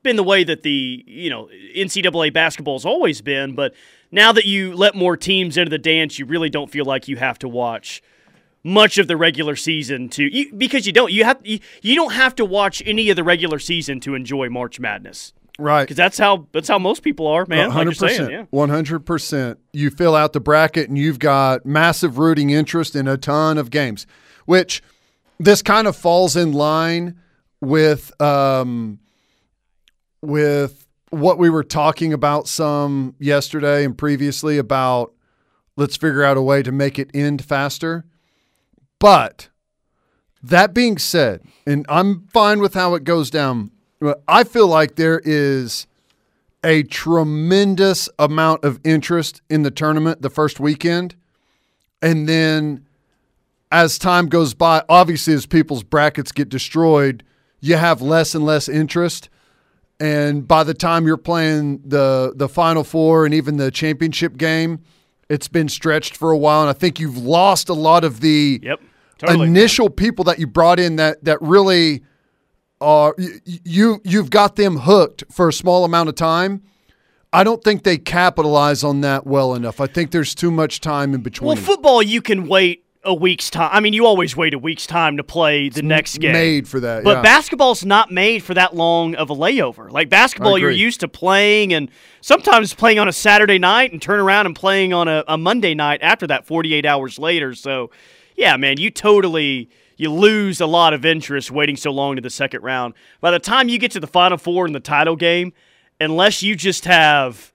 [0.03, 3.75] been the way that the, you know, NCAA basketball has always been, but
[4.12, 7.17] now that you let more teams into the dance, you really don't feel like you
[7.17, 8.03] have to watch
[8.66, 12.12] much of the regular season to you, because you don't you have you, you don't
[12.12, 15.85] have to watch any of the regular season to enjoy March Madness right.
[15.85, 17.59] because that's how that's how most people are, man.
[17.59, 18.44] Like you're Hundred saying, yeah.
[18.50, 19.61] one hundred percent.
[19.72, 23.70] You fill out the bracket and you've got massive rooting interest in a ton of
[23.70, 24.05] games,
[24.46, 24.83] which
[25.38, 27.20] this kind of falls in line
[27.61, 28.98] with um,
[30.22, 35.12] with what we were talking about some yesterday and previously about
[35.76, 38.05] let's figure out a way to make it end faster.
[38.99, 39.49] But
[40.43, 43.71] that being said, and I'm fine with how it goes down,
[44.29, 45.87] I feel like there is
[46.63, 51.15] a tremendous amount of interest in the tournament the first weekend.
[52.03, 52.87] And then
[53.71, 57.23] as time goes by, obviously, as people's brackets get destroyed,
[57.61, 59.29] you have less and less interest.
[59.99, 64.83] And by the time you're playing the the final four and even the championship game,
[65.29, 66.62] it's been stretched for a while.
[66.62, 68.81] And I think you've lost a lot of the Yep.
[69.19, 69.47] Totally.
[69.49, 72.03] initial people that you brought in that that really
[72.81, 76.62] are you you've got them hooked for a small amount of time.
[77.33, 79.81] I don't think they capitalize on that well enough.
[79.81, 81.49] I think there's too much time in between.
[81.49, 83.71] well, football you can wait a week's time.
[83.73, 86.33] I mean, you always wait a week's time to play the next game.
[86.33, 87.05] made for that.
[87.05, 87.23] But yeah.
[87.23, 89.90] basketball's not made for that long of a layover.
[89.90, 91.88] Like basketball, you're used to playing and
[92.21, 95.75] sometimes playing on a Saturday night and turn around and playing on a, a Monday
[95.75, 97.55] night after that 48 hours later.
[97.55, 97.90] So,
[98.37, 102.29] yeah, man, you totally you lose a lot of interest waiting so long to the
[102.29, 102.95] second round.
[103.21, 105.53] By the time you get to the final four in the title game,
[105.99, 107.53] unless you just have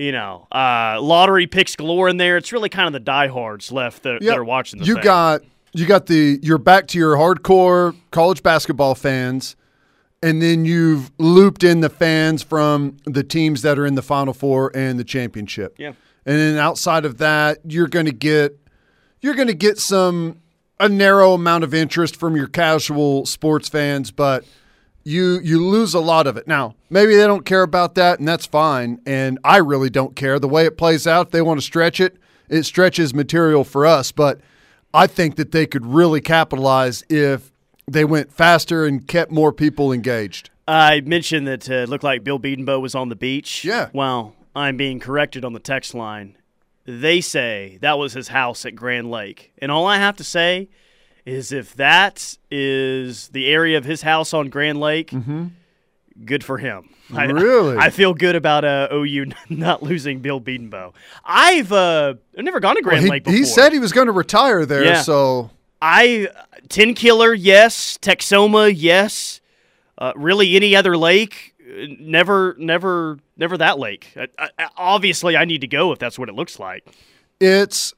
[0.00, 2.38] you know, uh, lottery picks galore in there.
[2.38, 4.22] It's really kind of the diehards left that, Yep.
[4.22, 5.04] that are watching the you thing.
[5.04, 9.56] got you got the you're back to your hardcore college basketball fans,
[10.22, 14.32] and then you've looped in the fans from the teams that are in the Final
[14.32, 15.74] Four and the championship.
[15.78, 15.92] Yeah.
[16.26, 18.58] And then outside of that, you're going to get
[19.20, 20.38] you're going to get some
[20.80, 24.44] a narrow amount of interest from your casual sports fans, but
[25.04, 26.46] you you lose a lot of it.
[26.46, 29.00] Now, maybe they don't care about that, and that's fine.
[29.06, 31.26] And I really don't care the way it plays out.
[31.26, 32.16] If they want to stretch it,
[32.48, 34.12] it stretches material for us.
[34.12, 34.40] But
[34.92, 37.52] I think that they could really capitalize if
[37.86, 40.50] they went faster and kept more people engaged.
[40.68, 43.64] I mentioned that uh, it looked like Bill Bedenbaugh was on the beach.
[43.64, 43.88] Yeah.
[43.92, 46.36] Well, I'm being corrected on the text line.
[46.84, 49.52] They say that was his house at Grand Lake.
[49.58, 50.68] And all I have to say
[51.26, 55.12] is if that is the area of his house on Grand Lake,
[56.24, 56.88] good for him.
[57.14, 57.76] I- Really?
[57.76, 60.92] I, feel good about uh, OU not losing Bill Bedenbaugh.
[61.24, 63.36] I've uh, I've never gone to Grand he, Lake before.
[63.36, 65.02] he said he was going to retire there, Yeah.
[65.02, 65.50] so
[65.82, 66.28] I
[66.68, 67.98] Tenkiller, yes.
[67.98, 69.40] Texoma, yes.
[69.98, 71.54] Uh, really, any other lake?
[71.98, 74.12] Never, never, never that lake.
[74.16, 76.84] I, I, obviously, I need to go if that's what it looks like.
[77.40, 77.92] It's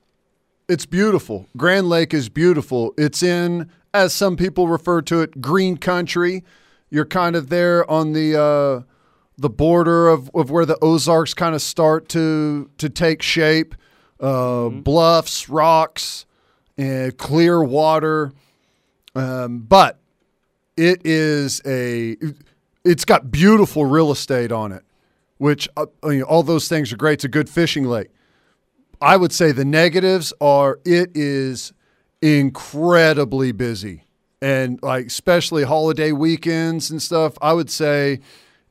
[0.73, 1.47] it's beautiful.
[1.55, 2.95] Grand Lake is beautiful.
[2.97, 6.45] It's in, as some people refer to it, green country.
[6.89, 8.83] You're kind of there on the uh,
[9.37, 13.75] the border of, of where the Ozarks kind of start to to take shape.
[14.19, 16.25] Uh, Bluffs, rocks,
[16.79, 18.33] and clear water.
[19.15, 19.99] Um, but
[20.79, 22.17] it is a
[22.83, 24.85] it's got beautiful real estate on it,
[25.37, 27.15] which uh, I mean, all those things are great.
[27.15, 28.09] It's a good fishing lake
[29.03, 31.73] I would say the negatives are it is
[32.23, 34.05] incredibly busy.
[34.41, 38.21] And like especially holiday weekends and stuff, I would say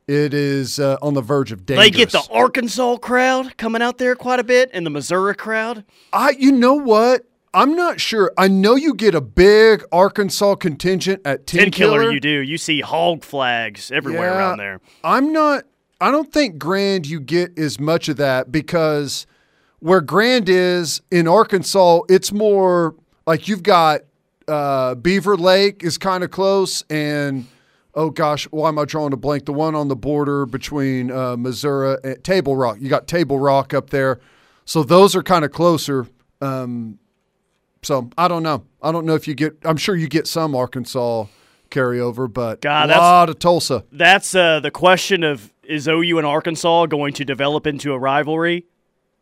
[0.06, 1.86] it is uh, on the verge of dangerous.
[1.86, 5.84] They get the Arkansas crowd coming out there quite a bit and the Missouri crowd.
[6.12, 7.24] I you know what?
[7.54, 8.32] I'm not sure.
[8.38, 12.40] I know you get a big Arkansas contingent at Ten, Ten killer, you do.
[12.40, 14.38] You see hog flags everywhere Yeah.
[14.38, 14.80] around there.
[15.04, 15.64] I'm not.
[16.00, 19.26] I don't think Grand you get as much of that because
[19.82, 22.94] where Grand is in Arkansas, it's more
[23.26, 24.02] like you've got
[24.46, 27.48] uh, Beaver Lake is kind of close, and
[27.94, 29.44] oh gosh, why am I drawing a blank?
[29.44, 32.76] The one on the border between uh, Missouri and Table Rock.
[32.80, 34.20] You got Table Rock up there,
[34.64, 36.06] so those are kind of closer.
[36.40, 37.00] Um,
[37.82, 38.64] so I don't know.
[38.82, 39.56] I don't know if you get.
[39.64, 41.26] I'm sure you get some Arkansas
[41.70, 43.84] carryover, but God, a lot of Tulsa.
[43.90, 48.66] That's uh, the question of is OU and Arkansas going to develop into a rivalry?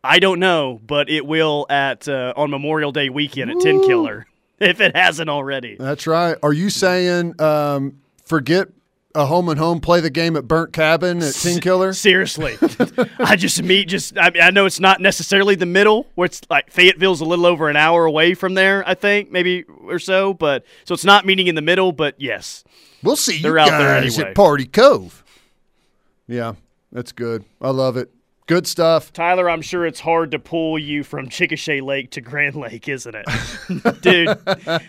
[0.03, 4.25] I don't know, but it will at uh, on Memorial Day weekend at Tenkiller
[4.59, 5.75] if it hasn't already.
[5.79, 6.35] That's right.
[6.41, 8.69] Are you saying um, forget
[9.13, 11.95] a home and home, play the game at Burnt Cabin at Tenkiller?
[11.95, 12.57] Seriously,
[13.19, 14.17] I just meet just.
[14.17, 17.45] I, mean, I know it's not necessarily the middle, where it's like Fayetteville's a little
[17.45, 18.83] over an hour away from there.
[18.87, 21.91] I think maybe or so, but so it's not meeting in the middle.
[21.91, 22.63] But yes,
[23.03, 24.29] We'll see you They're out there anyway.
[24.29, 25.23] at Party Cove.
[26.27, 26.53] Yeah,
[26.91, 27.43] that's good.
[27.61, 28.11] I love it.
[28.51, 29.13] Good stuff.
[29.13, 33.15] Tyler, I'm sure it's hard to pull you from Chickasha Lake to Grand Lake, isn't
[33.15, 34.27] it, dude?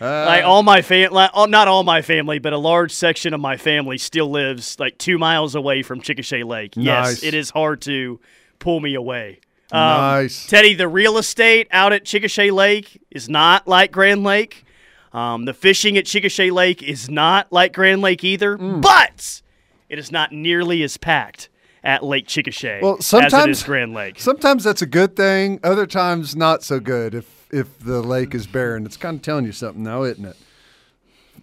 [0.01, 3.57] like all my family, like, not all my family, but a large section of my
[3.57, 6.73] family still lives like two miles away from Chickasha Lake.
[6.75, 8.19] Yes, it is hard to
[8.59, 9.39] pull me away.
[9.71, 10.45] Um, Nice.
[10.49, 10.75] Teddy.
[10.75, 14.65] The real estate out at Chickasha Lake is not like Grand Lake.
[15.13, 18.83] Um, the fishing at Chickasha Lake is not like Grand Lake either, Mm.
[18.83, 19.41] but
[19.89, 21.49] it is not nearly as packed
[21.85, 24.21] at Lake Chickasha Well, sometimes- Grand Lake.
[24.21, 25.59] Sometimes that's a good thing.
[25.65, 27.15] Other times, not so good.
[27.15, 30.37] If if the lake is barren, it's kind of telling you something now, isn't it?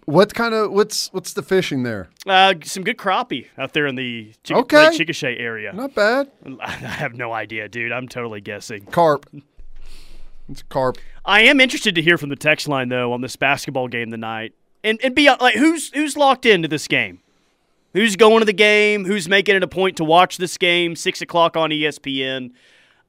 [0.06, 2.10] What kind of what's what's the fishing there?
[2.26, 4.90] Uh, some good crappie out there in the Chick- Okay.
[4.90, 5.72] Lake Chickasha area.
[5.74, 6.32] Not bad.
[6.62, 7.92] I have no idea, dude.
[7.92, 8.86] I'm totally guessing.
[8.88, 9.28] Carp.
[10.50, 10.98] It's carp.
[11.26, 14.54] I am interested to hear from the text line though on this basketball game tonight,
[14.84, 17.20] and and be like, who's who's locked into this game?
[17.94, 19.06] Who's going to the game?
[19.06, 20.96] Who's making it a point to watch this game?
[20.96, 22.52] Six o'clock on ESPN.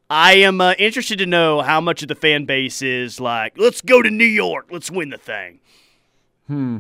[0.09, 3.81] I am uh, interested to know how much of the fan base is like, let's
[3.81, 5.61] go to New York, let's win the thing.
[6.49, 6.79] Hmm.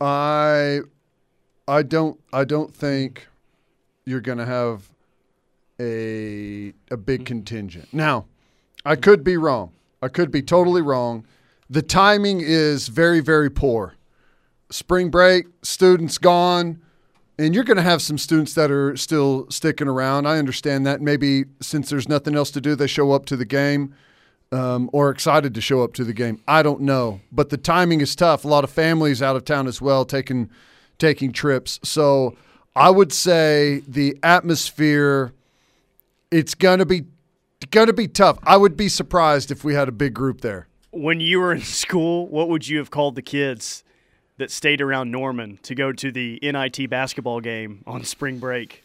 [0.00, 0.80] I
[1.68, 3.28] I don't I don't think
[4.04, 4.88] you're going to have
[5.78, 7.94] a a big contingent.
[7.94, 8.26] Now,
[8.84, 9.70] I could be wrong.
[10.02, 11.24] I could be totally wrong.
[11.70, 13.94] The timing is very very poor.
[14.72, 16.80] Spring break, students gone,
[17.38, 20.26] and you're going to have some students that are still sticking around.
[20.26, 21.00] I understand that.
[21.00, 23.94] Maybe since there's nothing else to do, they show up to the game
[24.52, 26.40] um, or excited to show up to the game.
[26.46, 28.44] I don't know, but the timing is tough.
[28.44, 30.50] A lot of families out of town as well, taking
[30.98, 31.80] taking trips.
[31.82, 32.36] So
[32.76, 35.32] I would say the atmosphere,
[36.30, 37.04] it's gonna be
[37.70, 38.38] gonna be tough.
[38.42, 40.68] I would be surprised if we had a big group there.
[40.90, 43.82] When you were in school, what would you have called the kids
[44.38, 48.84] that stayed around Norman to go to the NIT basketball game on spring break?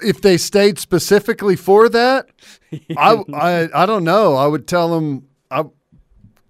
[0.00, 2.28] If they stayed specifically for that,
[2.96, 4.36] I, I I don't know.
[4.36, 5.64] I would tell them, I,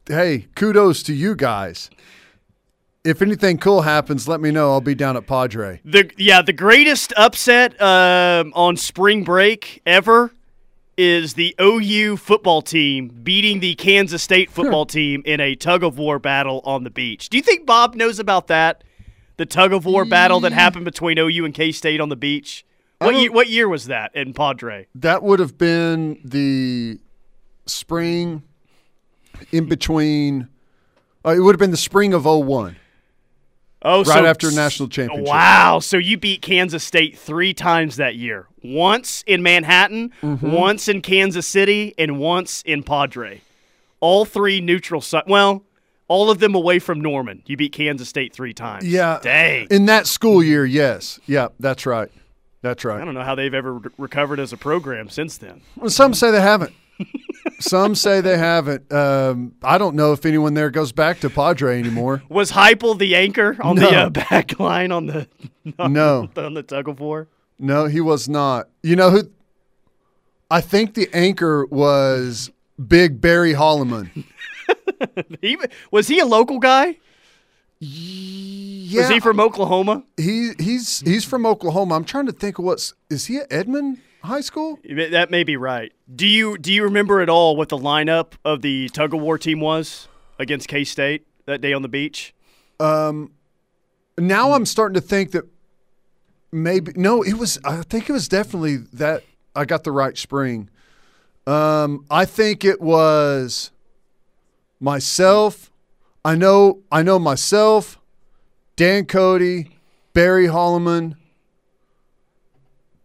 [0.07, 1.91] hey, kudos to you guys.
[3.05, 4.71] If anything cool happens, let me know.
[4.71, 5.81] I'll be down at Padre.
[5.85, 10.31] The yeah, the greatest upset um, on spring break ever
[11.03, 15.99] is the OU football team beating the Kansas State football team in a tug of
[15.99, 17.29] war battle on the beach.
[17.29, 18.85] Do you think Bob knows about that?
[19.37, 22.65] The tug of war battle that happened between OU and K State on the beach.
[23.01, 24.87] What year, what year was that in Padre?
[24.95, 27.01] That would have been the
[27.67, 28.45] spring
[29.51, 30.47] in between.
[31.27, 32.77] Uh, it would have been the spring of 01.
[33.85, 35.27] Oh, Right so- after national championship.
[35.27, 35.79] Wow!
[35.81, 38.47] So you beat Kansas State three times that year.
[38.63, 40.53] Once in Manhattan, Mm-hmm.
[40.53, 43.41] once in Kansas City, and once in Padre.
[44.01, 45.27] All three neutral site.
[45.27, 45.65] Well,
[46.09, 47.43] all of them away from Norman.
[47.47, 48.85] You beat Kansas State three times.
[48.87, 49.19] Yeah.
[49.23, 49.67] Dang.
[49.71, 51.19] In that school year, yes.
[51.27, 52.11] Yeah, that's right.
[52.63, 53.01] That's right.
[53.01, 55.63] I don't know how they've ever re- recovered as a program since then.
[55.77, 56.73] Well, some say they haven't.
[57.59, 58.93] some say they haven't.
[58.93, 62.23] Um, I don't know if anyone there goes back to Padre anymore.
[62.29, 65.29] Was Heupel the anchor on the uh, back line on the
[65.89, 66.29] No.
[66.37, 67.29] on the tug of war?
[67.59, 68.69] No, he was not.
[68.83, 69.31] You know who?
[70.51, 72.51] I think the anchor was
[72.85, 74.11] Big Barry Holloman.
[75.41, 75.59] He,
[75.91, 76.99] was he a local guy?
[77.81, 80.05] Yeah, Was he from Oklahoma?
[80.17, 81.97] he he's he's from Oklahoma.
[81.97, 83.99] I'm trying to think of what's is he at Edmond?
[84.23, 84.79] High school.
[84.85, 85.93] That may be right.
[86.15, 89.39] Do you do you remember at all what the lineup of the tug of war
[89.39, 90.09] team was
[90.39, 92.35] against K State that day on the beach?
[94.19, 95.45] Now I'm starting to think that
[96.53, 97.59] maybe no, it was.
[97.65, 99.25] I think it was definitely that
[99.57, 100.69] I got the right spring.
[101.47, 103.71] Um, I think it was
[104.81, 105.71] myself.
[106.25, 106.81] I know.
[106.91, 107.99] I know myself.
[108.77, 109.71] Dan Cody,
[110.13, 111.17] Barry Holloman.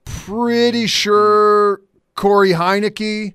[0.07, 1.81] Pretty sure
[2.15, 3.33] Corey Heineke,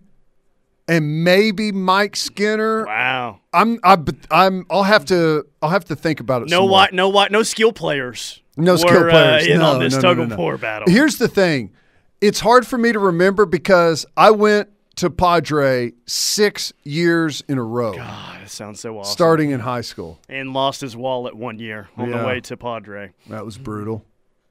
[0.89, 2.85] and maybe Mike Skinner.
[2.87, 3.41] Wow.
[3.53, 3.79] I'm.
[3.83, 3.97] I,
[4.31, 5.47] I'm I'll have to.
[5.61, 6.49] I'll have to think about it.
[6.51, 6.93] No what?
[6.93, 7.33] No what?
[7.33, 8.43] No skill players.
[8.57, 9.47] No were, skill players.
[9.49, 10.89] Uh, in no, on this no, tug no, of war battle.
[10.93, 11.73] Here's the thing.
[12.21, 17.65] It's hard for me to remember because I went to Padre six years in a
[17.65, 19.13] row, God, that sounds so awesome.
[19.13, 20.21] starting in high school.
[20.29, 22.19] and lost his wallet one year on Yeah.
[22.19, 23.13] the way to Padre.
[23.29, 24.05] That was brutal.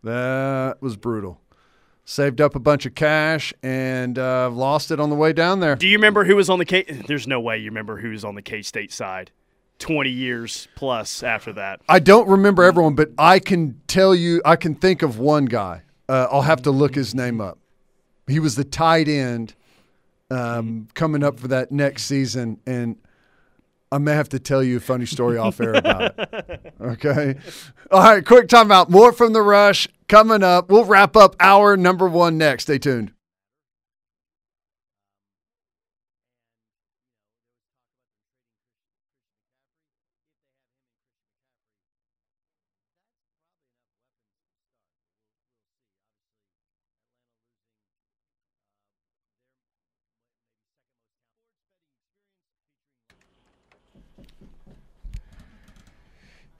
[0.03, 1.40] That was brutal.
[2.11, 5.77] Saved up a bunch of cash and uh, lost it on the way down there.
[5.77, 6.83] Do you remember who was on the K?
[7.07, 9.31] There's no way you remember who was on the K State side.
[9.79, 11.79] Twenty years plus after that.
[11.87, 15.83] I don't remember everyone, but I can tell you, I can think of one guy.
[16.09, 17.59] Uh, I'll have to look his name up.
[18.27, 19.55] He was the tight end
[20.29, 22.97] um, coming up for that next season, and
[23.91, 26.73] I may have to tell you a funny story off air about it.
[26.79, 27.35] Okay.
[27.91, 28.89] All right, quick timeout.
[28.89, 30.69] More from the rush coming up.
[30.69, 32.63] We'll wrap up hour number one next.
[32.63, 33.11] Stay tuned.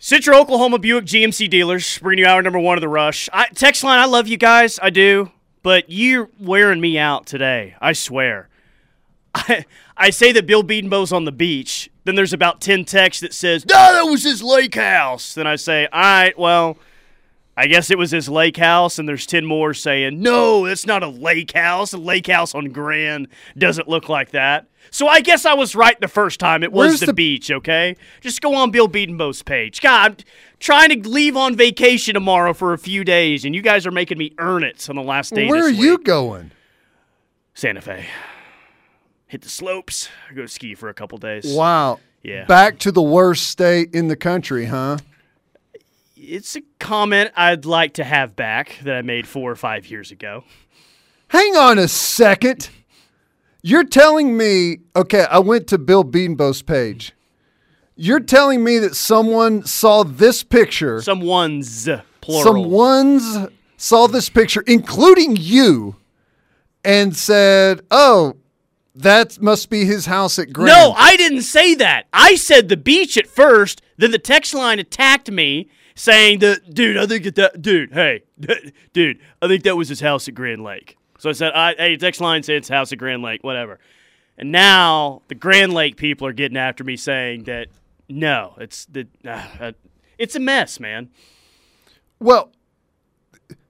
[0.03, 3.29] Central Oklahoma Buick GMC dealers bringing you hour number one of the rush.
[3.31, 5.29] I, text line, I love you guys, I do,
[5.61, 7.75] but you're wearing me out today.
[7.79, 8.49] I swear.
[9.35, 9.63] I,
[9.95, 11.91] I say that Bill Bedenbaugh's on the beach.
[12.03, 15.55] Then there's about ten texts that says, "No, that was his lake house." Then I
[15.55, 16.79] say, "All right, well,
[17.61, 21.03] I guess it was his lake house." And there's ten more saying, "No, that's not
[21.03, 21.93] a lake house.
[21.93, 25.99] A lake house on Grand doesn't look like that." So I guess I was right
[26.01, 26.63] the first time.
[26.63, 27.51] It was the, the- beach.
[27.51, 29.79] Okay, just go on Bill Bedenbaugh's page.
[29.81, 30.25] God, I'm
[30.59, 34.17] trying to leave on vacation tomorrow for a few days, and you guys are making
[34.17, 35.47] me earn it on the last day.
[35.47, 36.51] Where are this you going?
[37.53, 38.07] Santa Fe.
[39.27, 40.09] Hit the slopes.
[40.35, 41.53] Go ski for a couple days.
[41.53, 41.99] Wow.
[42.23, 42.45] Yeah.
[42.45, 44.97] Back to the worst state in the country, huh?
[46.23, 50.11] It's a comment I'd like to have back that I made four or five years
[50.11, 50.43] ago.
[51.29, 52.69] Hang on a second.
[53.63, 57.13] You're telling me, okay, I went to Bill Bedenbaugh's page.
[57.95, 61.89] You're telling me that someone saw this picture, Someone's
[62.21, 62.43] plural.
[62.43, 63.37] someone's
[63.77, 65.95] saw this picture, including you,
[66.85, 68.35] and said, oh,
[68.93, 70.67] that must be his house at Grand.
[70.67, 72.05] No, I didn't say that.
[72.13, 73.81] I said the beach at first.
[73.97, 75.67] Then the text line attacked me
[76.01, 78.23] saying that, dude, I think that, dude, hey,
[78.93, 80.97] dude, I think that was his house at Grand Lake.
[81.19, 83.79] So I said, I, hey, text line said it's house at Grand Lake, whatever.
[84.35, 87.67] And now the Grand Lake people are getting after me saying that
[88.09, 89.73] no, it's the, uh,
[90.17, 91.09] it's a mess, man.
[92.19, 92.51] Well,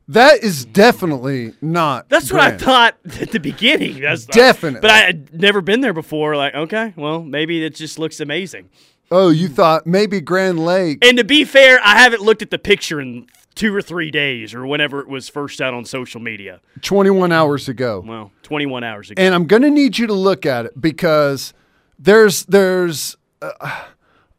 [0.08, 2.08] that is definitely not.
[2.08, 4.00] That's what I thought at the beginning.
[4.00, 4.80] That's Definitely.
[4.80, 6.38] But I had never been there before.
[6.38, 8.70] Like, okay, well, maybe it just looks amazing.
[9.12, 11.06] Oh, you thought maybe Grand Lake.
[11.06, 14.54] And to be fair, I haven't looked at the picture in two or three days
[14.54, 16.62] or whenever it was first out on social media.
[16.82, 18.04] 21 hours ago.
[18.06, 19.22] Well, 21 hours ago.
[19.22, 21.54] and I'm going to need you to look at it because
[22.00, 23.84] there's there's uh,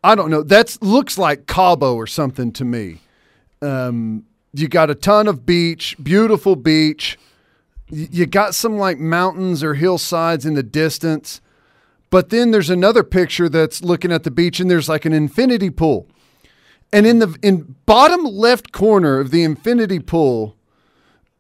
[0.02, 3.00] I don't know that looks like Cabo or something to me.
[3.60, 7.18] Um, you got a ton of beach, beautiful beach.
[7.88, 11.40] You got some like mountains or hillsides in the distance,
[12.12, 15.70] but then there's another picture that's looking at the beach and there's like an infinity
[15.70, 16.06] pool.
[16.92, 20.54] And in the in bottom left corner of the infinity pool,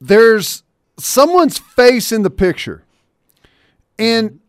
[0.00, 0.62] there's
[0.98, 2.84] someone's face in the picture.
[3.98, 4.40] And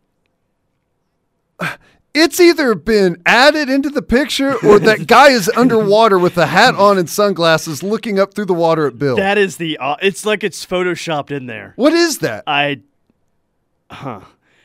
[2.13, 6.73] it's either been added into the picture or that guy is underwater with a hat
[6.75, 9.17] on and sunglasses looking up through the water at Bill.
[9.17, 9.77] that is the.
[9.77, 11.73] Uh, it's like it's photoshopped in there.
[11.75, 12.45] what is that?
[12.47, 12.79] I.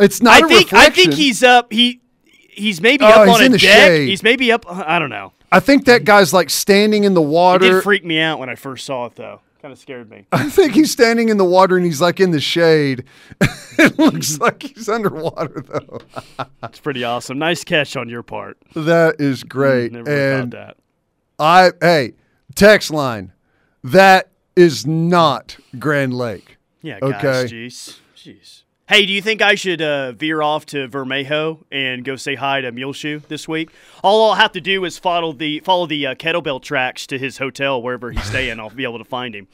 [0.00, 0.72] It's not I a think.
[0.72, 1.72] I think he's up.
[1.72, 2.00] He.
[2.50, 3.86] He's maybe Oh, up he's on in a the deck.
[3.86, 4.08] shade.
[4.08, 4.64] He's maybe up.
[4.68, 5.32] I don't know.
[5.52, 7.70] I think that guy's like standing in the It water.
[7.74, 9.40] did freak me out when I first saw it, though.
[9.62, 10.26] Kind of scared me.
[10.30, 13.04] I think he's standing in the water and he's like in the shade.
[13.40, 14.42] it looks mm-hmm.
[14.42, 16.00] like he's underwater though.
[16.62, 17.38] It's pretty awesome.
[17.38, 18.56] Nice catch on your part.
[18.74, 19.48] That is mm-hmm.
[19.48, 19.92] great.
[19.92, 20.76] Never and that.
[21.40, 22.14] I hey,
[22.54, 23.32] text line.
[23.82, 26.56] That is not Grand Lake.
[26.82, 27.12] Yeah, guys.
[27.14, 27.54] Okay.
[27.54, 27.98] Jeez.
[28.16, 28.62] Jeez.
[28.88, 32.62] Hey, do you think I should uh, veer off to Vermejo and go say hi
[32.62, 33.68] to Muleshoe this week?
[34.02, 37.36] All I'll have to do is follow the follow the uh, kettlebell tracks to his
[37.36, 38.58] hotel wherever he's staying.
[38.58, 39.46] I'll be able to find him.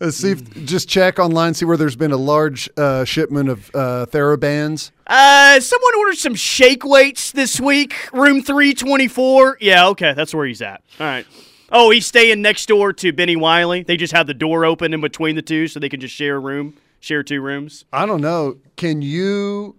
[0.00, 3.70] Let's see if just check online, see where there's been a large uh, shipment of
[3.74, 4.90] uh, TheraBands.
[5.06, 8.10] Uh, someone ordered some shake weights this week.
[8.10, 9.58] Room three twenty four.
[9.60, 10.82] Yeah, okay, that's where he's at.
[10.98, 11.26] All right.
[11.70, 13.82] Oh, he's staying next door to Bennie Wylie.
[13.82, 16.36] They just have the door open in between the two, so they can just share
[16.36, 16.74] a room,
[17.06, 17.84] share two rooms.
[17.92, 18.56] I don't know.
[18.76, 19.76] Can you,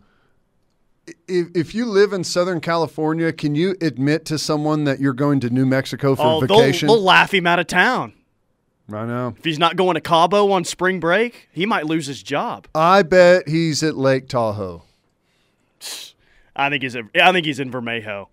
[1.28, 5.42] if, if you live in Southern California, can you admit to someone that you're going
[5.42, 6.88] to New Mexico for Oh, they'll, vacation?
[6.88, 8.14] they'll laugh him out of town.
[8.92, 9.36] I know.
[9.38, 12.68] If he's not going to Cabo on spring break, he might lose his job.
[12.74, 14.84] I bet he's at Lake Tahoe.
[16.56, 18.28] I think he's a, I think he's in Vermejo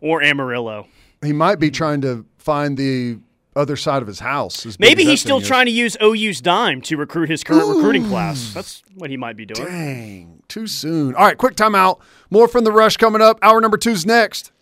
[0.00, 0.86] or Amarillo.
[1.22, 3.18] He might be trying to find the
[3.58, 4.78] other side of his house.
[4.78, 8.54] Maybe he's still trying to use OU's dime to recruit his current recruiting class.
[8.54, 9.68] That's what he might be doing.
[9.68, 11.14] Dang, too soon.
[11.14, 12.00] All right, quick timeout.
[12.30, 13.38] More from the rush coming up.
[13.42, 14.52] Hour number two's next.